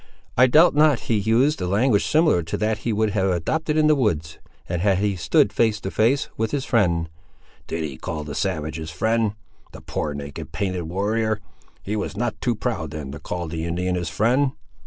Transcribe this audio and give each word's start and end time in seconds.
"I 0.35 0.47
doubt 0.47 0.73
not 0.73 1.01
he 1.01 1.13
used 1.19 1.61
a 1.61 1.67
language 1.67 2.07
similar 2.07 2.41
to 2.41 2.57
that 2.57 2.79
he 2.79 2.91
would 2.91 3.11
have 3.11 3.29
adopted 3.29 3.77
in 3.77 3.85
the 3.85 3.93
woods, 3.93 4.39
and 4.67 4.81
had 4.81 4.97
he 4.97 5.15
stood 5.15 5.53
face 5.53 5.79
to 5.81 5.91
face, 5.91 6.27
with 6.35 6.49
his 6.49 6.65
friend—" 6.65 7.07
"Did 7.67 7.83
he 7.83 7.97
call 7.97 8.23
the 8.23 8.33
savage 8.33 8.77
his 8.77 8.89
friend; 8.89 9.33
the 9.73 9.81
poor, 9.81 10.15
naked, 10.15 10.51
painted 10.51 10.85
warrior? 10.85 11.39
he 11.83 11.95
was 11.95 12.17
not 12.17 12.41
too 12.41 12.55
proud 12.55 12.89
then 12.89 13.11
to 13.11 13.19
call 13.19 13.47
the 13.47 13.63
Indian 13.63 13.93
his 13.93 14.09
friend?" 14.09 14.53